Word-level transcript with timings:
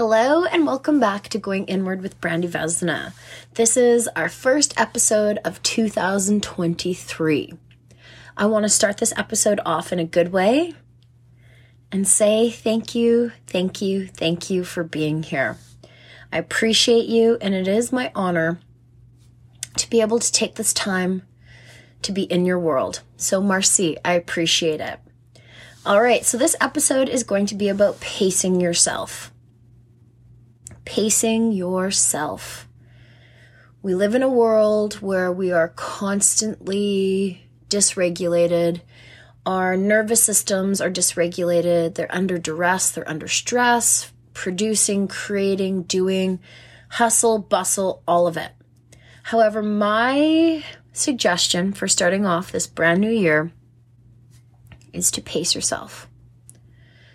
Hello 0.00 0.46
and 0.46 0.66
welcome 0.66 0.98
back 0.98 1.28
to 1.28 1.38
Going 1.38 1.66
Inward 1.66 2.00
with 2.00 2.22
Brandy 2.22 2.48
Vesna. 2.48 3.12
This 3.52 3.76
is 3.76 4.08
our 4.16 4.30
first 4.30 4.72
episode 4.80 5.38
of 5.44 5.62
2023. 5.62 7.52
I 8.34 8.46
want 8.46 8.62
to 8.62 8.70
start 8.70 8.96
this 8.96 9.12
episode 9.18 9.60
off 9.66 9.92
in 9.92 9.98
a 9.98 10.06
good 10.06 10.32
way 10.32 10.72
and 11.92 12.08
say 12.08 12.48
thank 12.48 12.94
you, 12.94 13.32
thank 13.46 13.82
you, 13.82 14.06
thank 14.06 14.48
you 14.48 14.64
for 14.64 14.82
being 14.82 15.22
here. 15.22 15.58
I 16.32 16.38
appreciate 16.38 17.04
you, 17.04 17.36
and 17.42 17.52
it 17.52 17.68
is 17.68 17.92
my 17.92 18.10
honor 18.14 18.58
to 19.76 19.90
be 19.90 20.00
able 20.00 20.18
to 20.18 20.32
take 20.32 20.54
this 20.54 20.72
time 20.72 21.24
to 22.00 22.10
be 22.10 22.22
in 22.22 22.46
your 22.46 22.58
world. 22.58 23.02
So, 23.18 23.42
Marcy, 23.42 23.98
I 24.02 24.14
appreciate 24.14 24.80
it. 24.80 24.98
All 25.84 26.00
right, 26.00 26.24
so 26.24 26.38
this 26.38 26.56
episode 26.58 27.10
is 27.10 27.22
going 27.22 27.44
to 27.44 27.54
be 27.54 27.68
about 27.68 28.00
pacing 28.00 28.62
yourself 28.62 29.30
pacing 30.84 31.52
yourself. 31.52 32.68
We 33.82 33.94
live 33.94 34.14
in 34.14 34.22
a 34.22 34.28
world 34.28 34.94
where 34.94 35.32
we 35.32 35.52
are 35.52 35.68
constantly 35.68 37.48
dysregulated. 37.68 38.82
Our 39.46 39.76
nervous 39.76 40.22
systems 40.22 40.80
are 40.80 40.90
dysregulated. 40.90 41.94
They're 41.94 42.14
under 42.14 42.38
duress, 42.38 42.90
they're 42.90 43.08
under 43.08 43.28
stress, 43.28 44.12
producing, 44.34 45.08
creating, 45.08 45.84
doing, 45.84 46.40
hustle, 46.90 47.38
bustle, 47.38 48.02
all 48.06 48.26
of 48.26 48.36
it. 48.36 48.52
However, 49.24 49.62
my 49.62 50.62
suggestion 50.92 51.72
for 51.72 51.88
starting 51.88 52.26
off 52.26 52.52
this 52.52 52.66
brand 52.66 53.00
new 53.00 53.10
year 53.10 53.52
is 54.92 55.10
to 55.12 55.22
pace 55.22 55.54
yourself. 55.54 56.08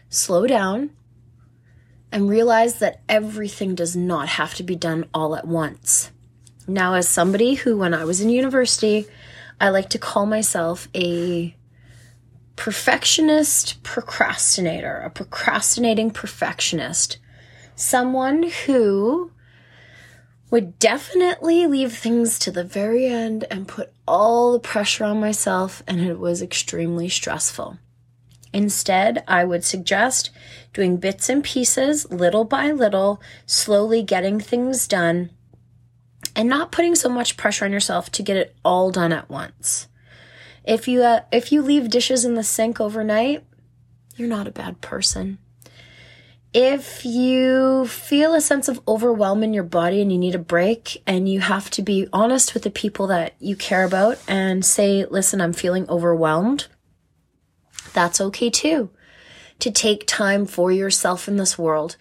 Slow 0.09 0.47
down 0.47 0.91
and 2.15 2.29
realize 2.29 2.79
that 2.79 3.01
everything 3.09 3.75
does 3.75 3.93
not 3.93 4.29
have 4.29 4.53
to 4.53 4.63
be 4.63 4.73
done 4.73 5.05
all 5.13 5.35
at 5.35 5.45
once. 5.45 6.13
Now, 6.65 6.93
as 6.93 7.09
somebody 7.09 7.55
who, 7.55 7.75
when 7.75 7.93
I 7.93 8.05
was 8.05 8.21
in 8.21 8.29
university, 8.29 9.05
I 9.59 9.67
like 9.67 9.89
to 9.89 9.99
call 9.99 10.25
myself 10.25 10.87
a 10.95 11.53
perfectionist 12.55 13.83
procrastinator, 13.83 15.01
a 15.01 15.09
procrastinating 15.09 16.09
perfectionist, 16.09 17.17
someone 17.75 18.43
who 18.65 19.31
would 20.49 20.79
definitely 20.79 21.67
leave 21.67 21.97
things 21.97 22.39
to 22.39 22.49
the 22.49 22.63
very 22.63 23.07
end 23.07 23.43
and 23.51 23.67
put 23.67 23.91
all 24.07 24.53
the 24.53 24.59
pressure 24.59 25.03
on 25.03 25.19
myself, 25.19 25.83
and 25.85 25.99
it 25.99 26.17
was 26.17 26.41
extremely 26.41 27.09
stressful. 27.09 27.77
Instead, 28.55 29.21
I 29.27 29.43
would 29.43 29.65
suggest 29.65 30.29
doing 30.73 30.95
bits 30.95 31.27
and 31.27 31.43
pieces, 31.43 32.09
little 32.09 32.45
by 32.45 32.71
little, 32.71 33.21
slowly 33.45 34.01
getting 34.01 34.39
things 34.39 34.87
done, 34.87 35.31
and 36.37 36.47
not 36.47 36.71
putting 36.71 36.95
so 36.95 37.09
much 37.09 37.35
pressure 37.35 37.65
on 37.65 37.73
yourself 37.73 38.09
to 38.13 38.23
get 38.23 38.37
it 38.37 38.55
all 38.63 38.91
done 38.91 39.11
at 39.11 39.29
once. 39.29 39.89
If 40.63 40.87
you 40.87 41.03
uh, 41.03 41.23
if 41.33 41.51
you 41.51 41.61
leave 41.61 41.89
dishes 41.89 42.23
in 42.23 42.35
the 42.35 42.45
sink 42.45 42.79
overnight, 42.79 43.43
you're 44.15 44.29
not 44.29 44.47
a 44.47 44.51
bad 44.51 44.79
person. 44.79 45.37
If 46.53 47.03
you 47.03 47.87
feel 47.87 48.33
a 48.33 48.39
sense 48.39 48.69
of 48.69 48.79
overwhelm 48.87 49.43
in 49.43 49.53
your 49.53 49.65
body 49.65 50.01
and 50.01 50.13
you 50.13 50.17
need 50.17 50.33
a 50.33 50.39
break 50.39 51.03
and 51.05 51.27
you 51.27 51.41
have 51.41 51.69
to 51.71 51.81
be 51.81 52.07
honest 52.13 52.53
with 52.53 52.63
the 52.63 52.69
people 52.69 53.07
that 53.07 53.33
you 53.37 53.57
care 53.57 53.83
about 53.83 54.17
and 54.29 54.63
say, 54.63 55.03
"Listen, 55.03 55.41
I'm 55.41 55.51
feeling 55.51 55.89
overwhelmed." 55.89 56.67
That's 57.95 58.21
okay 58.21 58.51
too. 58.51 58.91
To 59.59 59.71
take 59.71 60.05
time 60.05 60.45
for 60.45 60.71
yourself 60.71 61.27
in 61.27 61.37
this 61.37 61.57
world. 61.57 61.97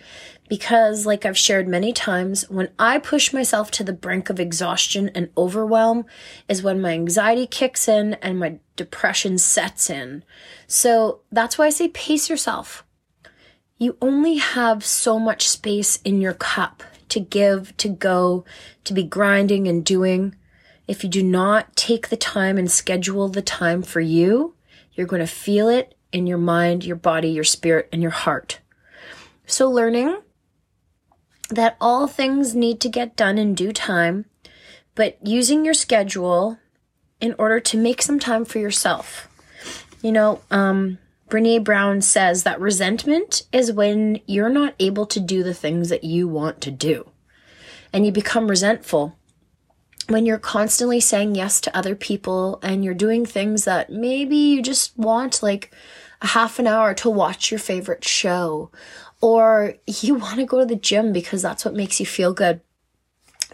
Because, 0.46 1.06
like 1.06 1.24
I've 1.24 1.38
shared 1.38 1.66
many 1.66 1.94
times, 1.94 2.50
when 2.50 2.68
I 2.78 2.98
push 2.98 3.32
myself 3.32 3.70
to 3.72 3.84
the 3.84 3.94
brink 3.94 4.28
of 4.28 4.38
exhaustion 4.38 5.08
and 5.14 5.30
overwhelm 5.38 6.04
is 6.48 6.62
when 6.62 6.82
my 6.82 6.92
anxiety 6.92 7.46
kicks 7.46 7.88
in 7.88 8.14
and 8.14 8.38
my 8.38 8.58
depression 8.76 9.38
sets 9.38 9.88
in. 9.88 10.22
So 10.66 11.20
that's 11.32 11.56
why 11.56 11.66
I 11.66 11.70
say 11.70 11.88
pace 11.88 12.28
yourself. 12.28 12.84
You 13.78 13.96
only 14.02 14.36
have 14.36 14.84
so 14.84 15.18
much 15.18 15.48
space 15.48 15.96
in 16.02 16.20
your 16.20 16.34
cup 16.34 16.82
to 17.08 17.20
give, 17.20 17.76
to 17.78 17.88
go, 17.88 18.44
to 18.84 18.92
be 18.92 19.02
grinding 19.02 19.66
and 19.66 19.84
doing. 19.84 20.34
If 20.86 21.02
you 21.02 21.10
do 21.10 21.22
not 21.22 21.74
take 21.76 22.08
the 22.08 22.16
time 22.16 22.58
and 22.58 22.70
schedule 22.70 23.28
the 23.28 23.42
time 23.42 23.82
for 23.82 24.00
you, 24.00 24.54
you're 24.94 25.06
going 25.06 25.20
to 25.20 25.26
feel 25.26 25.68
it 25.68 25.94
in 26.12 26.26
your 26.26 26.38
mind, 26.38 26.84
your 26.84 26.96
body, 26.96 27.28
your 27.28 27.44
spirit, 27.44 27.88
and 27.92 28.00
your 28.00 28.10
heart. 28.10 28.60
So, 29.46 29.70
learning 29.70 30.18
that 31.50 31.76
all 31.80 32.06
things 32.06 32.54
need 32.54 32.80
to 32.80 32.88
get 32.88 33.16
done 33.16 33.36
in 33.36 33.54
due 33.54 33.72
time, 33.72 34.24
but 34.94 35.18
using 35.22 35.64
your 35.64 35.74
schedule 35.74 36.58
in 37.20 37.34
order 37.38 37.60
to 37.60 37.76
make 37.76 38.02
some 38.02 38.18
time 38.18 38.44
for 38.44 38.58
yourself. 38.58 39.28
You 40.02 40.12
know, 40.12 40.40
um, 40.50 40.98
Brene 41.28 41.64
Brown 41.64 42.00
says 42.02 42.42
that 42.42 42.60
resentment 42.60 43.42
is 43.52 43.72
when 43.72 44.20
you're 44.26 44.50
not 44.50 44.74
able 44.78 45.06
to 45.06 45.20
do 45.20 45.42
the 45.42 45.54
things 45.54 45.88
that 45.88 46.04
you 46.04 46.28
want 46.28 46.60
to 46.62 46.70
do. 46.70 47.10
And 47.92 48.04
you 48.04 48.12
become 48.12 48.48
resentful 48.48 49.16
when 50.08 50.26
you're 50.26 50.38
constantly 50.38 51.00
saying 51.00 51.34
yes 51.34 51.60
to 51.62 51.76
other 51.76 51.94
people 51.94 52.58
and 52.62 52.84
you're 52.84 52.94
doing 52.94 53.24
things 53.24 53.64
that 53.64 53.90
maybe 53.90 54.36
you 54.36 54.62
just 54.62 54.96
want 54.98 55.42
like 55.42 55.72
a 56.20 56.28
half 56.28 56.58
an 56.58 56.66
hour 56.66 56.94
to 56.94 57.08
watch 57.08 57.50
your 57.50 57.60
favorite 57.60 58.04
show 58.04 58.70
or 59.20 59.74
you 59.86 60.14
want 60.16 60.36
to 60.36 60.46
go 60.46 60.60
to 60.60 60.66
the 60.66 60.76
gym 60.76 61.12
because 61.12 61.42
that's 61.42 61.64
what 61.64 61.74
makes 61.74 62.00
you 62.00 62.06
feel 62.06 62.32
good 62.32 62.60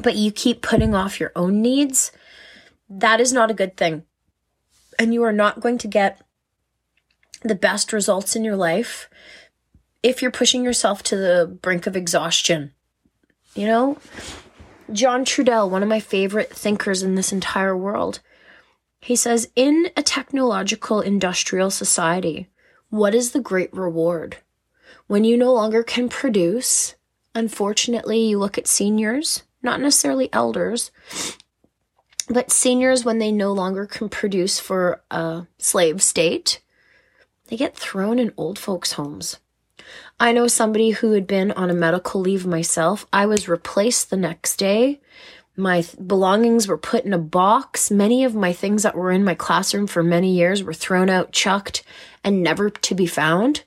but 0.02 0.16
you 0.16 0.30
keep 0.30 0.62
putting 0.62 0.94
off 0.94 1.20
your 1.20 1.32
own 1.36 1.60
needs 1.60 2.12
that 2.90 3.20
is 3.20 3.32
not 3.32 3.50
a 3.50 3.54
good 3.54 3.76
thing. 3.76 4.02
And 4.98 5.14
you 5.14 5.22
are 5.22 5.32
not 5.32 5.60
going 5.60 5.78
to 5.78 5.88
get 5.88 6.20
the 7.42 7.54
best 7.54 7.92
results 7.92 8.36
in 8.36 8.44
your 8.44 8.56
life 8.56 9.08
if 10.02 10.20
you're 10.20 10.30
pushing 10.30 10.64
yourself 10.64 11.02
to 11.04 11.16
the 11.16 11.58
brink 11.62 11.86
of 11.86 11.96
exhaustion 11.96 12.72
you 13.54 13.66
know 13.66 13.96
John 14.92 15.24
Trudell, 15.24 15.68
one 15.68 15.82
of 15.82 15.88
my 15.88 16.00
favorite 16.00 16.52
thinkers 16.52 17.02
in 17.02 17.14
this 17.14 17.32
entire 17.32 17.76
world, 17.76 18.20
he 19.00 19.16
says, 19.16 19.48
In 19.56 19.90
a 19.96 20.02
technological 20.02 21.00
industrial 21.00 21.70
society, 21.70 22.48
what 22.88 23.14
is 23.14 23.30
the 23.32 23.40
great 23.40 23.72
reward? 23.72 24.38
When 25.06 25.24
you 25.24 25.36
no 25.36 25.52
longer 25.52 25.82
can 25.82 26.08
produce, 26.08 26.94
unfortunately, 27.34 28.20
you 28.20 28.38
look 28.38 28.58
at 28.58 28.66
seniors, 28.66 29.44
not 29.62 29.80
necessarily 29.80 30.28
elders, 30.32 30.90
but 32.28 32.50
seniors, 32.50 33.04
when 33.04 33.18
they 33.18 33.32
no 33.32 33.52
longer 33.52 33.86
can 33.86 34.08
produce 34.08 34.60
for 34.60 35.02
a 35.10 35.46
slave 35.58 36.00
state, 36.00 36.60
they 37.48 37.56
get 37.56 37.76
thrown 37.76 38.18
in 38.18 38.32
old 38.36 38.58
folks' 38.58 38.92
homes. 38.92 39.38
I 40.18 40.32
know 40.32 40.46
somebody 40.46 40.90
who 40.90 41.12
had 41.12 41.26
been 41.26 41.50
on 41.52 41.70
a 41.70 41.74
medical 41.74 42.20
leave 42.20 42.46
myself. 42.46 43.06
I 43.12 43.26
was 43.26 43.48
replaced 43.48 44.10
the 44.10 44.16
next 44.16 44.56
day. 44.56 45.00
My 45.56 45.84
belongings 46.06 46.68
were 46.68 46.78
put 46.78 47.04
in 47.04 47.12
a 47.12 47.18
box. 47.18 47.90
Many 47.90 48.24
of 48.24 48.34
my 48.34 48.52
things 48.52 48.82
that 48.82 48.94
were 48.94 49.10
in 49.10 49.24
my 49.24 49.34
classroom 49.34 49.86
for 49.86 50.02
many 50.02 50.34
years 50.34 50.62
were 50.62 50.74
thrown 50.74 51.10
out, 51.10 51.32
chucked, 51.32 51.82
and 52.22 52.42
never 52.42 52.70
to 52.70 52.94
be 52.94 53.06
found. 53.06 53.64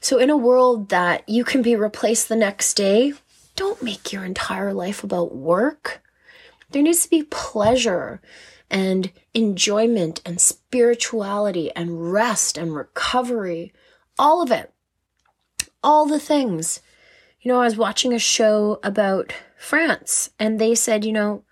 So, 0.00 0.18
in 0.18 0.30
a 0.30 0.36
world 0.36 0.88
that 0.88 1.28
you 1.28 1.44
can 1.44 1.62
be 1.62 1.76
replaced 1.76 2.28
the 2.28 2.36
next 2.36 2.74
day, 2.74 3.12
don't 3.54 3.82
make 3.82 4.12
your 4.12 4.24
entire 4.24 4.72
life 4.72 5.04
about 5.04 5.34
work. 5.34 6.02
There 6.70 6.82
needs 6.82 7.04
to 7.04 7.10
be 7.10 7.22
pleasure 7.22 8.20
and 8.70 9.12
enjoyment 9.34 10.20
and 10.24 10.40
spirituality 10.40 11.70
and 11.76 12.12
rest 12.12 12.56
and 12.56 12.74
recovery, 12.74 13.72
all 14.18 14.42
of 14.42 14.50
it 14.50 14.72
all 15.82 16.06
the 16.06 16.20
things. 16.20 16.80
You 17.40 17.50
know, 17.50 17.60
I 17.60 17.64
was 17.64 17.76
watching 17.76 18.12
a 18.12 18.18
show 18.18 18.78
about 18.82 19.32
France 19.56 20.30
and 20.38 20.60
they 20.60 20.74
said, 20.74 21.04
you 21.04 21.12
know, 21.12 21.44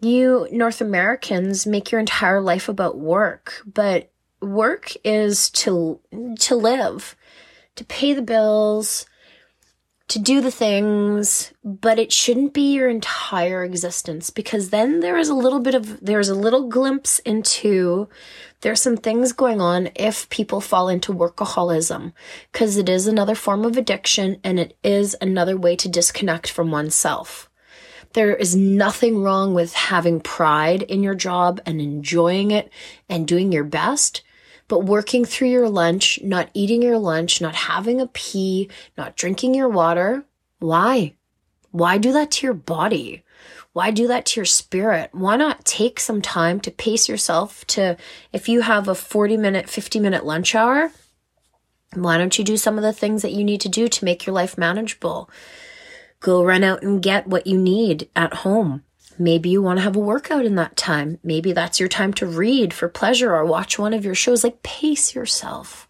you 0.00 0.48
North 0.50 0.80
Americans 0.80 1.66
make 1.66 1.92
your 1.92 2.00
entire 2.00 2.40
life 2.40 2.68
about 2.68 2.98
work, 2.98 3.62
but 3.66 4.10
work 4.40 4.92
is 5.04 5.50
to 5.50 6.00
to 6.38 6.56
live, 6.56 7.14
to 7.76 7.84
pay 7.84 8.12
the 8.12 8.22
bills, 8.22 9.06
to 10.10 10.18
do 10.18 10.40
the 10.40 10.50
things, 10.50 11.52
but 11.62 11.96
it 11.96 12.10
shouldn't 12.10 12.52
be 12.52 12.74
your 12.74 12.88
entire 12.88 13.62
existence 13.62 14.28
because 14.28 14.70
then 14.70 14.98
there 14.98 15.16
is 15.16 15.28
a 15.28 15.34
little 15.34 15.60
bit 15.60 15.76
of 15.76 16.04
there's 16.04 16.28
a 16.28 16.34
little 16.34 16.68
glimpse 16.68 17.20
into 17.20 18.08
there's 18.62 18.82
some 18.82 18.96
things 18.96 19.32
going 19.32 19.60
on 19.60 19.88
if 19.94 20.28
people 20.28 20.60
fall 20.60 20.88
into 20.88 21.14
workaholism 21.14 22.12
because 22.50 22.76
it 22.76 22.88
is 22.88 23.06
another 23.06 23.36
form 23.36 23.64
of 23.64 23.76
addiction 23.76 24.40
and 24.42 24.58
it 24.58 24.76
is 24.82 25.14
another 25.20 25.56
way 25.56 25.76
to 25.76 25.88
disconnect 25.88 26.50
from 26.50 26.72
oneself. 26.72 27.48
There 28.12 28.34
is 28.34 28.56
nothing 28.56 29.22
wrong 29.22 29.54
with 29.54 29.74
having 29.74 30.20
pride 30.20 30.82
in 30.82 31.04
your 31.04 31.14
job 31.14 31.60
and 31.64 31.80
enjoying 31.80 32.50
it 32.50 32.68
and 33.08 33.28
doing 33.28 33.52
your 33.52 33.62
best. 33.62 34.22
But 34.70 34.84
working 34.84 35.24
through 35.24 35.48
your 35.48 35.68
lunch, 35.68 36.20
not 36.22 36.48
eating 36.54 36.80
your 36.80 36.96
lunch, 36.96 37.40
not 37.40 37.56
having 37.56 38.00
a 38.00 38.06
pee, 38.06 38.70
not 38.96 39.16
drinking 39.16 39.52
your 39.52 39.68
water, 39.68 40.24
why? 40.60 41.14
Why 41.72 41.98
do 41.98 42.12
that 42.12 42.30
to 42.30 42.46
your 42.46 42.54
body? 42.54 43.24
Why 43.72 43.90
do 43.90 44.06
that 44.06 44.26
to 44.26 44.38
your 44.38 44.44
spirit? 44.44 45.10
Why 45.10 45.34
not 45.34 45.64
take 45.64 45.98
some 45.98 46.22
time 46.22 46.60
to 46.60 46.70
pace 46.70 47.08
yourself 47.08 47.66
to, 47.66 47.96
if 48.32 48.48
you 48.48 48.60
have 48.60 48.86
a 48.86 48.94
40 48.94 49.36
minute, 49.36 49.68
50 49.68 49.98
minute 49.98 50.24
lunch 50.24 50.54
hour, 50.54 50.92
why 51.94 52.16
don't 52.16 52.38
you 52.38 52.44
do 52.44 52.56
some 52.56 52.76
of 52.76 52.84
the 52.84 52.92
things 52.92 53.22
that 53.22 53.32
you 53.32 53.42
need 53.42 53.60
to 53.62 53.68
do 53.68 53.88
to 53.88 54.04
make 54.04 54.24
your 54.24 54.34
life 54.34 54.56
manageable? 54.56 55.28
Go 56.20 56.44
run 56.44 56.62
out 56.62 56.84
and 56.84 57.02
get 57.02 57.26
what 57.26 57.48
you 57.48 57.58
need 57.58 58.08
at 58.14 58.34
home. 58.34 58.84
Maybe 59.20 59.50
you 59.50 59.60
want 59.60 59.76
to 59.76 59.82
have 59.82 59.96
a 59.96 60.00
workout 60.00 60.46
in 60.46 60.54
that 60.54 60.78
time. 60.78 61.18
Maybe 61.22 61.52
that's 61.52 61.78
your 61.78 61.90
time 61.90 62.14
to 62.14 62.26
read 62.26 62.72
for 62.72 62.88
pleasure 62.88 63.34
or 63.34 63.44
watch 63.44 63.78
one 63.78 63.92
of 63.92 64.02
your 64.02 64.14
shows. 64.14 64.42
Like, 64.42 64.62
pace 64.62 65.14
yourself. 65.14 65.86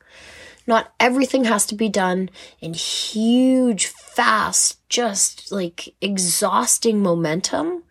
Not 0.67 0.93
everything 0.99 1.44
has 1.44 1.65
to 1.67 1.77
be 1.77 1.88
done 1.88 2.31
in 2.61 2.75
huge, 2.75 3.87
fast, 3.87 4.81
just 4.88 5.53
like 5.53 5.94
exhausting 6.00 7.05
momentum. 7.05 7.85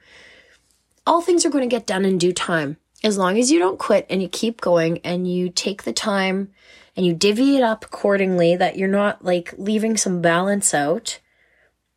All 1.08 1.22
things 1.22 1.46
are 1.46 1.50
going 1.50 1.68
to 1.68 1.74
get 1.74 1.88
done 1.88 2.04
in 2.04 2.18
due 2.18 2.34
time. 2.34 2.76
As 3.02 3.18
long 3.18 3.40
as 3.40 3.50
you 3.50 3.60
don't 3.60 3.80
quit 3.80 4.06
and 4.10 4.22
you 4.22 4.28
keep 4.28 4.60
going 4.60 5.00
and 5.06 5.26
you 5.26 5.50
take 5.50 5.84
the 5.84 5.94
time 5.94 6.52
and 6.98 7.06
you 7.06 7.14
divvy 7.14 7.56
it 7.56 7.64
up 7.64 7.86
accordingly, 7.86 8.58
that 8.58 8.78
you're 8.78 8.90
not 8.90 9.24
like 9.24 9.54
leaving 9.58 9.96
some 9.96 10.22
balance 10.22 10.74
out, 10.74 11.20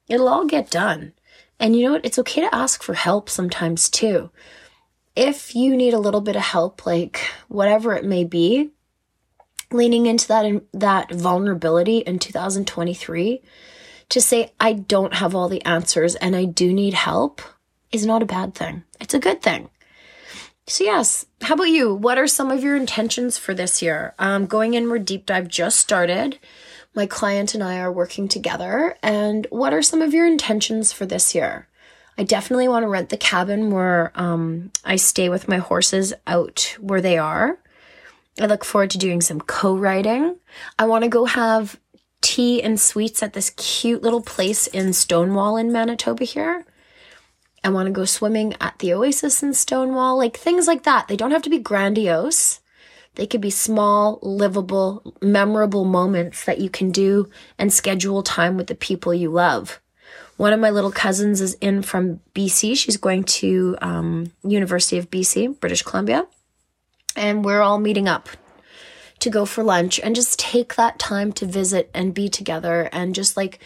it'll 0.06 0.29
all 0.29 0.47
get 0.47 0.71
done. 0.71 1.12
And 1.62 1.76
you 1.76 1.85
know 1.85 1.93
what? 1.93 2.05
It's 2.05 2.19
okay 2.19 2.41
to 2.41 2.53
ask 2.53 2.82
for 2.82 2.94
help 2.94 3.31
sometimes 3.31 3.88
too. 3.88 4.31
If 5.14 5.55
you 5.55 5.76
need 5.76 5.94
a 5.94 6.00
little 6.00 6.20
bit 6.20 6.35
of 6.35 6.43
help, 6.43 6.85
like 6.85 7.20
whatever 7.47 7.94
it 7.94 8.05
may 8.05 8.25
be, 8.25 8.73
leaning 9.70 10.06
into 10.06 10.26
that 10.26 10.62
that 10.73 11.12
vulnerability 11.12 11.99
in 11.99 12.19
2023 12.19 13.43
to 14.09 14.20
say 14.20 14.53
I 14.59 14.73
don't 14.73 15.14
have 15.14 15.37
all 15.37 15.49
the 15.49 15.64
answers 15.64 16.17
and 16.17 16.35
I 16.35 16.47
do 16.47 16.73
need 16.73 16.94
help 16.94 17.41
is 17.93 18.05
not 18.05 18.25
a 18.25 18.26
bad 18.26 18.56
thing. 18.56 18.82
It's 19.00 19.15
a 19.15 19.20
good 19.20 19.41
thing. 19.41 19.70
So 20.67 20.82
yes, 20.82 21.26
how 21.43 21.55
about 21.55 21.69
you? 21.69 21.94
What 21.94 22.19
are 22.19 22.26
some 22.26 22.50
of 22.50 22.65
your 22.65 22.75
intentions 22.75 23.38
for 23.38 23.55
this 23.55 23.81
year? 23.82 24.15
Um, 24.19 24.47
going 24.47 24.75
inward 24.75 25.05
deep 25.05 25.26
dive 25.26 25.47
just 25.47 25.79
started. 25.79 26.41
My 26.94 27.06
client 27.06 27.55
and 27.55 27.62
I 27.62 27.79
are 27.79 27.93
working 27.93 28.29
together. 28.29 28.97
And 29.03 29.47
what 29.50 29.73
are 29.73 29.83
some 29.83 30.03
of 30.03 30.12
your 30.12 30.27
intentions 30.27 30.93
for 30.93 31.06
this 31.06 31.35
year? 31.35 31.69
I 32.19 32.25
definitely 32.25 32.69
want 32.69 32.85
to 32.85 32.89
rent 32.89 33.09
the 33.09 33.17
cabin 33.17 33.71
where 33.71 34.12
um, 34.15 34.71
I 34.85 34.97
stay 34.97 35.29
with 35.29 35.49
my 35.49 35.56
horses 35.56 36.12
out 36.27 36.77
where 36.79 37.00
they 37.00 37.17
are. 37.17 37.59
I 38.41 38.47
look 38.47 38.65
forward 38.65 38.91
to 38.91 38.99
doing 38.99 39.21
some 39.21 39.41
co 39.41 39.77
writing. 39.77 40.37
I 40.79 40.85
want 40.85 41.05
to 41.05 41.09
go 41.09 41.25
have 41.25 41.79
tea 42.21 42.62
and 42.62 42.79
sweets 42.79 43.23
at 43.23 43.33
this 43.33 43.50
cute 43.50 44.03
little 44.03 44.23
place 44.23 44.67
in 44.67 44.93
Stonewall 44.93 45.56
in 45.56 45.73
Manitoba 45.73 46.25
here. 46.25 46.65
I 47.65 47.69
want 47.69 47.87
to 47.87 47.93
go 47.93 48.05
swimming 48.05 48.55
at 48.61 48.79
the 48.79 48.93
Oasis 48.93 49.43
in 49.43 49.55
Stonewall, 49.55 50.17
like 50.17 50.37
things 50.37 50.67
like 50.67 50.83
that. 50.83 51.09
They 51.09 51.17
don't 51.17 51.31
have 51.31 51.43
to 51.43 51.50
be 51.50 51.59
grandiose. 51.59 52.61
They 53.14 53.26
could 53.26 53.41
be 53.41 53.50
small, 53.50 54.19
livable, 54.23 55.14
memorable 55.20 55.85
moments 55.85 56.44
that 56.44 56.61
you 56.61 56.70
can 56.70 56.91
do 56.91 57.29
and 57.59 57.73
schedule 57.73 58.23
time 58.23 58.56
with 58.56 58.69
the 58.69 58.75
people 58.75 59.12
you 59.12 59.31
love. 59.31 59.81
One 60.38 60.53
of 60.53 60.61
my 60.61 60.70
little 60.70 60.91
cousins 60.91 61.41
is 61.41 61.55
in 61.55 61.82
from 61.82 62.20
BC. 62.35 62.76
She's 62.76 62.97
going 62.97 63.25
to 63.25 63.76
um, 63.82 64.32
University 64.43 64.99
of 64.99 65.11
BC, 65.11 65.61
British 65.61 65.82
Columbia 65.82 66.26
and 67.17 67.44
we're 67.44 67.61
all 67.61 67.79
meeting 67.79 68.09
up 68.09 68.29
to 69.19 69.31
go 69.31 69.44
for 69.44 69.62
lunch 69.62 70.00
and 70.00 70.17
just 70.17 70.38
take 70.38 70.75
that 70.75 70.99
time 70.99 71.32
to 71.32 71.47
visit 71.47 71.91
and 71.94 72.15
be 72.15 72.29
together 72.29 72.88
and 72.93 73.15
just 73.15 73.37
like, 73.37 73.61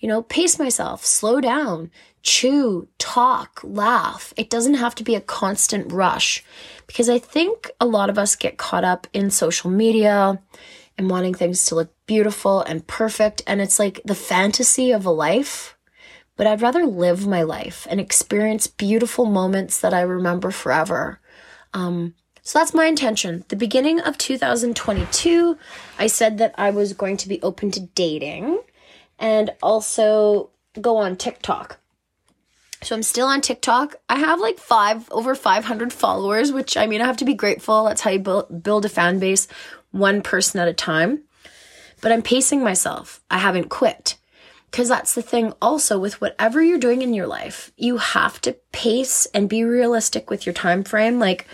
you 0.00 0.08
know, 0.08 0.22
pace 0.22 0.58
myself, 0.58 1.04
slow 1.04 1.40
down, 1.40 1.90
chew, 2.22 2.88
talk, 2.98 3.60
laugh. 3.62 4.32
It 4.36 4.50
doesn't 4.50 4.74
have 4.74 4.94
to 4.96 5.04
be 5.04 5.14
a 5.14 5.20
constant 5.20 5.92
rush 5.92 6.42
because 6.86 7.08
I 7.08 7.18
think 7.18 7.70
a 7.80 7.86
lot 7.86 8.10
of 8.10 8.18
us 8.18 8.34
get 8.34 8.58
caught 8.58 8.84
up 8.84 9.06
in 9.12 9.30
social 9.30 9.70
media 9.70 10.40
and 10.98 11.08
wanting 11.08 11.34
things 11.34 11.66
to 11.66 11.74
look 11.74 11.94
beautiful 12.06 12.62
and 12.62 12.86
perfect. 12.86 13.42
And 13.46 13.60
it's 13.60 13.78
like 13.78 14.00
the 14.04 14.14
fantasy 14.14 14.90
of 14.90 15.06
a 15.06 15.10
life. 15.10 15.76
But 16.36 16.46
I'd 16.46 16.62
rather 16.62 16.86
live 16.86 17.26
my 17.26 17.42
life 17.42 17.86
and 17.90 18.00
experience 18.00 18.66
beautiful 18.66 19.26
moments 19.26 19.80
that 19.80 19.92
I 19.92 20.00
remember 20.00 20.50
forever. 20.50 21.20
Um, 21.74 22.14
so 22.42 22.58
that's 22.58 22.72
my 22.72 22.86
intention. 22.86 23.44
The 23.48 23.56
beginning 23.56 24.00
of 24.00 24.16
2022, 24.16 25.58
I 25.98 26.06
said 26.06 26.38
that 26.38 26.54
I 26.56 26.70
was 26.70 26.94
going 26.94 27.18
to 27.18 27.28
be 27.28 27.42
open 27.42 27.70
to 27.72 27.80
dating 27.80 28.58
and 29.20 29.50
also 29.62 30.50
go 30.80 30.96
on 30.96 31.14
TikTok. 31.14 31.78
So 32.82 32.96
I'm 32.96 33.02
still 33.02 33.26
on 33.26 33.42
TikTok. 33.42 33.96
I 34.08 34.18
have 34.18 34.40
like 34.40 34.58
five 34.58 35.10
over 35.12 35.34
500 35.34 35.92
followers, 35.92 36.50
which 36.50 36.76
I 36.76 36.86
mean, 36.86 37.02
I 37.02 37.06
have 37.06 37.18
to 37.18 37.26
be 37.26 37.34
grateful. 37.34 37.84
That's 37.84 38.00
how 38.00 38.10
you 38.10 38.18
build, 38.18 38.62
build 38.62 38.86
a 38.86 38.88
fan 38.88 39.18
base, 39.18 39.46
one 39.90 40.22
person 40.22 40.60
at 40.60 40.68
a 40.68 40.72
time. 40.72 41.22
But 42.00 42.12
I'm 42.12 42.22
pacing 42.22 42.64
myself. 42.64 43.20
I 43.30 43.38
haven't 43.38 43.68
quit. 43.68 44.16
Because 44.70 44.88
that's 44.88 45.14
the 45.14 45.22
thing 45.22 45.52
also 45.60 45.98
with 45.98 46.20
whatever 46.20 46.62
you're 46.62 46.78
doing 46.78 47.02
in 47.02 47.12
your 47.12 47.26
life, 47.26 47.72
you 47.76 47.96
have 47.98 48.40
to 48.42 48.52
pace 48.72 49.26
and 49.34 49.48
be 49.48 49.64
realistic 49.64 50.30
with 50.30 50.46
your 50.46 50.52
time 50.52 50.84
frame. 50.84 51.18
Like, 51.18 51.46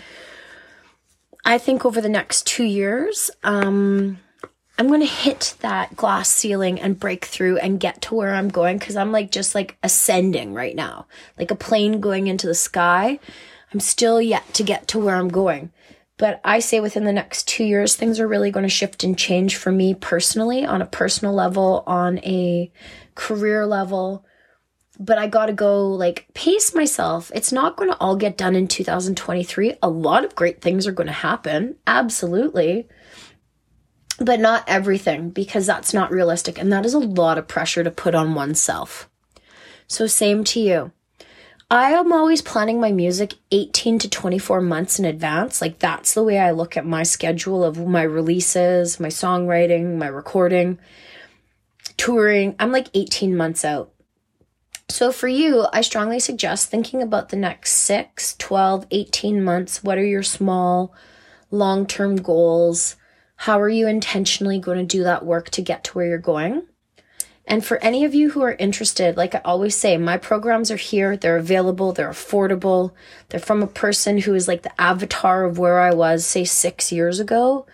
I 1.43 1.57
think 1.57 1.83
over 1.83 1.99
the 1.99 2.09
next 2.09 2.45
two 2.45 2.63
years, 2.63 3.31
um, 3.43 4.19
I'm 4.77 4.87
going 4.87 5.01
to 5.01 5.07
hit 5.07 5.55
that 5.61 5.95
glass 5.95 6.29
ceiling 6.29 6.79
and 6.79 6.99
break 6.99 7.25
through 7.25 7.57
and 7.57 7.79
get 7.79 8.01
to 8.03 8.15
where 8.15 8.33
I'm 8.33 8.49
going 8.49 8.77
because 8.77 8.95
I'm 8.95 9.11
like 9.11 9.31
just 9.31 9.55
like 9.55 9.77
ascending 9.81 10.53
right 10.53 10.75
now, 10.75 11.07
like 11.39 11.49
a 11.49 11.55
plane 11.55 11.99
going 11.99 12.27
into 12.27 12.45
the 12.45 12.55
sky. 12.55 13.19
I'm 13.73 13.79
still 13.79 14.21
yet 14.21 14.53
to 14.53 14.63
get 14.63 14.87
to 14.89 14.99
where 14.99 15.15
I'm 15.15 15.29
going. 15.29 15.71
But 16.17 16.41
I 16.43 16.59
say 16.59 16.79
within 16.79 17.05
the 17.05 17.13
next 17.13 17.47
two 17.47 17.63
years, 17.63 17.95
things 17.95 18.19
are 18.19 18.27
really 18.27 18.51
going 18.51 18.63
to 18.65 18.69
shift 18.69 19.03
and 19.03 19.17
change 19.17 19.55
for 19.55 19.71
me 19.71 19.93
personally 19.93 20.65
on 20.65 20.81
a 20.81 20.87
personal 20.87 21.33
level, 21.33 21.83
on 21.87 22.19
a 22.19 22.71
career 23.15 23.65
level 23.65 24.25
but 24.99 25.17
I 25.17 25.27
gotta 25.27 25.53
go 25.53 25.87
like 25.89 26.27
pace 26.33 26.73
myself. 26.73 27.31
It's 27.33 27.51
not 27.51 27.75
gonna 27.77 27.97
all 27.99 28.15
get 28.15 28.37
done 28.37 28.55
in 28.55 28.67
2023. 28.67 29.75
A 29.81 29.89
lot 29.89 30.25
of 30.25 30.35
great 30.35 30.61
things 30.61 30.87
are 30.87 30.91
gonna 30.91 31.11
happen, 31.11 31.75
absolutely. 31.85 32.87
But 34.19 34.39
not 34.39 34.63
everything, 34.67 35.29
because 35.29 35.65
that's 35.67 35.93
not 35.93 36.11
realistic. 36.11 36.57
And 36.57 36.73
that 36.73 36.85
is 36.85 36.93
a 36.93 36.99
lot 36.99 37.37
of 37.37 37.47
pressure 37.47 37.83
to 37.83 37.91
put 37.91 38.15
on 38.15 38.33
oneself. 38.33 39.09
So, 39.87 40.07
same 40.07 40.43
to 40.45 40.59
you. 40.59 40.91
I 41.69 41.91
am 41.91 42.13
always 42.13 42.41
planning 42.41 42.79
my 42.79 42.93
music 42.93 43.33
18 43.51 43.99
to 43.99 44.09
24 44.09 44.61
months 44.61 44.99
in 44.99 45.05
advance. 45.05 45.61
Like, 45.61 45.79
that's 45.79 46.13
the 46.13 46.23
way 46.23 46.39
I 46.39 46.51
look 46.51 46.77
at 46.77 46.85
my 46.85 47.03
schedule 47.03 47.63
of 47.63 47.85
my 47.85 48.03
releases, 48.03 48.99
my 48.99 49.09
songwriting, 49.09 49.97
my 49.97 50.07
recording, 50.07 50.79
touring. 51.97 52.55
I'm 52.57 52.71
like 52.71 52.87
18 52.93 53.35
months 53.35 53.65
out. 53.65 53.91
So 54.89 55.11
for 55.11 55.27
you, 55.27 55.67
I 55.73 55.81
strongly 55.81 56.19
suggest 56.19 56.69
thinking 56.69 57.01
about 57.01 57.29
the 57.29 57.35
next 57.35 57.73
6, 57.73 58.37
12, 58.37 58.87
18 58.89 59.43
months. 59.43 59.83
What 59.83 59.97
are 59.97 60.05
your 60.05 60.23
small, 60.23 60.95
long 61.51 61.85
term 61.85 62.15
goals? 62.15 62.95
How 63.37 63.59
are 63.59 63.69
you 63.69 63.87
intentionally 63.87 64.59
going 64.59 64.77
to 64.79 64.83
do 64.85 65.03
that 65.03 65.25
work 65.25 65.49
to 65.51 65.61
get 65.61 65.83
to 65.85 65.93
where 65.93 66.07
you're 66.07 66.17
going? 66.17 66.63
And 67.45 67.63
for 67.63 67.77
any 67.77 68.03
of 68.03 68.13
you 68.13 68.31
who 68.31 68.41
are 68.41 68.53
interested, 68.53 69.15
like 69.15 69.33
I 69.33 69.41
always 69.45 69.75
say, 69.75 69.95
my 69.95 70.17
programs 70.17 70.69
are 70.69 70.75
here. 70.75 71.15
They're 71.15 71.37
available. 71.37 71.93
They're 71.93 72.09
affordable. 72.09 72.91
They're 73.29 73.39
from 73.39 73.63
a 73.63 73.67
person 73.67 74.17
who 74.17 74.35
is 74.35 74.47
like 74.49 74.63
the 74.63 74.81
avatar 74.81 75.45
of 75.45 75.57
where 75.57 75.79
I 75.79 75.93
was, 75.93 76.25
say, 76.25 76.43
six 76.43 76.91
years 76.91 77.21
ago. 77.21 77.65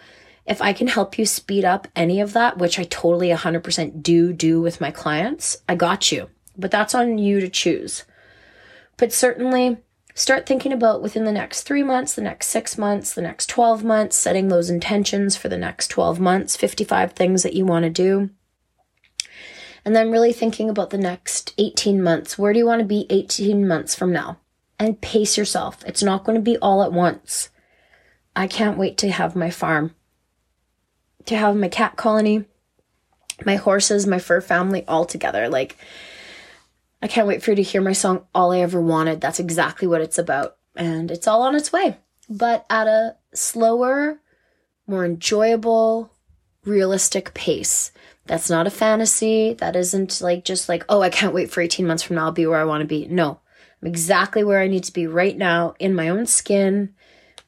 If 0.46 0.62
I 0.62 0.74
can 0.74 0.88
help 0.88 1.18
you 1.18 1.26
speed 1.26 1.66
up 1.66 1.88
any 1.96 2.22
of 2.22 2.34
that, 2.34 2.58
which 2.60 2.78
I 2.78 2.84
totally 2.84 3.30
100% 3.30 4.04
do 4.04 4.32
do 4.32 4.62
with 4.62 4.80
my 4.80 4.92
clients, 4.92 5.58
I 5.68 5.76
got 5.76 6.12
you 6.12 6.30
but 6.58 6.72
that's 6.72 6.96
on 6.96 7.18
you 7.18 7.40
to 7.40 7.50
choose. 7.50 8.04
But 8.98 9.14
certainly 9.14 9.78
start 10.16 10.46
thinking 10.46 10.72
about 10.72 11.02
within 11.02 11.24
the 11.24 11.32
next 11.32 11.64
three 11.64 11.84
months, 11.84 12.14
the 12.14 12.22
next 12.22 12.48
six 12.48 12.78
months, 12.78 13.14
the 13.14 13.22
next 13.22 13.48
12 13.50 13.84
months, 13.84 14.16
setting 14.16 14.48
those 14.48 14.70
intentions 14.70 15.36
for 15.36 15.50
the 15.50 15.58
next 15.58 15.88
12 15.88 16.20
months, 16.20 16.56
55 16.56 17.14
things 17.14 17.44
that 17.44 17.54
you 17.54 17.66
want 17.66 17.84
to 17.84 17.90
do. 17.90 18.30
And 19.86 19.96
then 19.96 20.12
really 20.12 20.32
thinking 20.32 20.70
about 20.70 20.92
the 20.92 20.98
next 20.98 21.54
18 21.58 22.02
months. 22.02 22.38
Where 22.38 22.54
do 22.54 22.60
you 22.60 22.66
want 22.66 22.80
to 22.80 22.86
be 22.86 23.06
18 23.10 23.68
months 23.68 23.96
from 23.96 24.14
now? 24.14 24.40
And 24.80 25.02
pace 25.02 25.38
yourself. 25.38 25.84
It's 25.86 26.04
not 26.04 26.24
going 26.24 26.36
to 26.36 26.42
be 26.42 26.58
all 26.58 26.84
at 26.84 26.94
once. 26.94 27.50
I 28.36 28.48
can't 28.48 28.78
wait 28.78 28.98
to 29.00 29.12
have 29.12 29.36
my 29.36 29.50
farm, 29.50 29.94
to 31.26 31.38
have 31.38 31.56
my 31.56 31.68
cat 31.68 31.96
colony, 31.98 32.46
my 33.46 33.58
horses, 33.58 34.08
my 34.08 34.20
fur 34.20 34.42
family 34.42 34.84
all 34.88 35.06
together. 35.06 35.50
Like, 35.50 35.78
I 37.04 37.08
can't 37.08 37.28
wait 37.28 37.44
for 37.44 37.52
you 37.52 37.58
to 37.58 37.64
hear 37.64 37.82
my 37.82 37.92
song 37.92 38.26
All 38.34 38.54
I 38.54 38.60
Ever 38.60 38.80
Wanted. 38.80 39.20
That's 39.20 39.42
exactly 39.42 39.90
what 39.90 40.00
it's 40.00 40.18
about. 40.18 40.56
And 40.74 41.12
it's 41.12 41.28
all 41.28 41.42
on 41.42 41.54
its 41.54 41.74
way, 41.74 41.98
but 42.30 42.66
at 42.70 42.88
a 42.88 43.18
slower, 43.34 44.22
more 44.88 45.04
enjoyable, 45.04 46.14
realistic 46.64 47.34
pace. 47.34 47.92
That's 48.26 48.50
not 48.50 48.68
a 48.68 48.72
fantasy. 48.72 49.54
That 49.54 49.76
isn't 49.76 50.22
like 50.22 50.46
just 50.46 50.70
like, 50.70 50.86
oh, 50.88 51.02
I 51.02 51.10
can't 51.10 51.34
wait 51.34 51.52
for 51.52 51.60
18 51.60 51.86
months 51.86 52.04
from 52.04 52.16
now. 52.16 52.24
I'll 52.24 52.32
be 52.32 52.48
where 52.48 52.60
I 52.60 52.64
want 52.64 52.80
to 52.84 52.88
be. 52.88 53.06
No, 53.08 53.42
I'm 53.82 53.88
exactly 53.90 54.46
where 54.46 54.62
I 54.62 54.70
need 54.70 54.86
to 54.86 54.94
be 54.94 55.06
right 55.06 55.38
now 55.38 55.76
in 55.80 55.94
my 55.94 56.08
own 56.08 56.26
skin, 56.26 56.96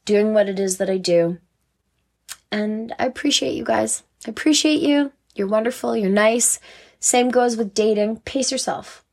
doing 0.03 0.33
what 0.33 0.49
it 0.49 0.59
is 0.59 0.79
that 0.79 0.89
I 0.89 0.97
do. 0.97 1.37
And 2.51 2.93
I 2.99 3.05
appreciate 3.05 3.53
you 3.53 3.63
guys. 3.63 4.03
I 4.27 4.31
appreciate 4.31 4.81
you. 4.81 5.13
You're 5.33 5.47
wonderful. 5.47 5.95
You're 5.95 6.09
nice. 6.09 6.59
Same 6.99 7.29
goes 7.29 7.55
with 7.55 7.73
dating. 7.73 8.17
Pace 8.17 8.51
yourself. 8.51 9.04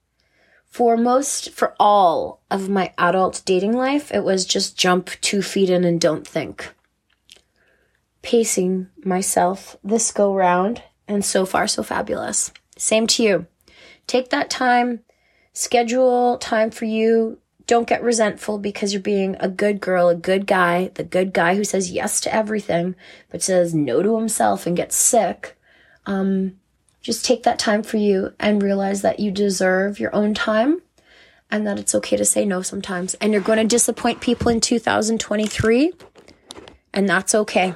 For 0.72 0.96
most, 0.96 1.50
for 1.50 1.74
all 1.78 2.40
of 2.50 2.70
my 2.70 2.94
adult 2.96 3.42
dating 3.44 3.76
life, 3.76 4.10
it 4.10 4.24
was 4.24 4.46
just 4.46 4.74
jump 4.74 5.10
two 5.20 5.42
feet 5.42 5.68
in 5.68 5.84
and 5.84 6.00
don't 6.00 6.26
think. 6.26 6.72
Pacing 8.22 8.88
myself 9.04 9.76
this 9.84 10.10
go 10.10 10.34
round, 10.34 10.82
and 11.06 11.22
so 11.22 11.44
far, 11.44 11.66
so 11.66 11.82
fabulous. 11.82 12.52
Same 12.78 13.06
to 13.08 13.22
you. 13.22 13.46
Take 14.06 14.30
that 14.30 14.48
time, 14.48 15.00
schedule 15.52 16.38
time 16.38 16.70
for 16.70 16.86
you. 16.86 17.38
Don't 17.66 17.86
get 17.86 18.02
resentful 18.02 18.56
because 18.56 18.94
you're 18.94 19.02
being 19.02 19.36
a 19.40 19.50
good 19.50 19.78
girl, 19.78 20.08
a 20.08 20.14
good 20.14 20.46
guy, 20.46 20.90
the 20.94 21.04
good 21.04 21.34
guy 21.34 21.54
who 21.54 21.64
says 21.64 21.92
yes 21.92 22.18
to 22.22 22.34
everything, 22.34 22.94
but 23.28 23.42
says 23.42 23.74
no 23.74 24.02
to 24.02 24.16
himself 24.16 24.66
and 24.66 24.74
gets 24.74 24.96
sick. 24.96 25.54
Um, 26.06 26.58
just 27.02 27.24
take 27.24 27.42
that 27.42 27.58
time 27.58 27.82
for 27.82 27.96
you 27.96 28.32
and 28.38 28.62
realize 28.62 29.02
that 29.02 29.20
you 29.20 29.30
deserve 29.30 29.98
your 29.98 30.14
own 30.14 30.34
time 30.34 30.80
and 31.50 31.66
that 31.66 31.78
it's 31.78 31.94
okay 31.94 32.16
to 32.16 32.24
say 32.24 32.44
no 32.44 32.62
sometimes. 32.62 33.14
And 33.14 33.32
you're 33.32 33.42
going 33.42 33.58
to 33.58 33.64
disappoint 33.64 34.20
people 34.20 34.48
in 34.48 34.60
2023, 34.60 35.92
and 36.94 37.08
that's 37.08 37.34
okay. 37.34 37.74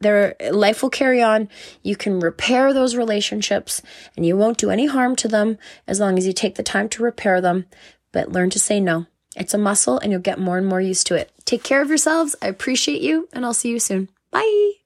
Their 0.00 0.34
life 0.50 0.82
will 0.82 0.90
carry 0.90 1.22
on. 1.22 1.48
You 1.82 1.96
can 1.96 2.20
repair 2.20 2.72
those 2.72 2.96
relationships 2.96 3.80
and 4.16 4.26
you 4.26 4.36
won't 4.36 4.58
do 4.58 4.70
any 4.70 4.86
harm 4.86 5.16
to 5.16 5.28
them 5.28 5.56
as 5.86 5.98
long 5.98 6.18
as 6.18 6.26
you 6.26 6.32
take 6.32 6.56
the 6.56 6.62
time 6.62 6.90
to 6.90 7.02
repair 7.02 7.40
them. 7.40 7.64
But 8.12 8.30
learn 8.30 8.50
to 8.50 8.58
say 8.58 8.80
no. 8.80 9.06
It's 9.34 9.54
a 9.54 9.58
muscle 9.58 9.98
and 9.98 10.12
you'll 10.12 10.20
get 10.20 10.38
more 10.38 10.58
and 10.58 10.66
more 10.66 10.80
used 10.80 11.06
to 11.06 11.14
it. 11.14 11.32
Take 11.46 11.62
care 11.62 11.80
of 11.80 11.88
yourselves. 11.88 12.36
I 12.42 12.48
appreciate 12.48 13.00
you 13.00 13.28
and 13.32 13.46
I'll 13.46 13.54
see 13.54 13.70
you 13.70 13.78
soon. 13.78 14.10
Bye. 14.30 14.83